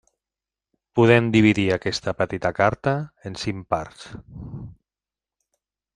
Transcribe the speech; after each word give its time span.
Podem 0.99 1.27
dividir 1.35 1.65
aquesta 1.75 2.15
petita 2.21 2.53
carta 2.61 2.95
en 3.31 3.37
cinc 3.45 3.69
parts. 3.75 4.09